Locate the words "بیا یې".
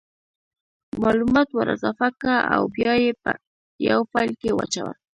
2.75-3.11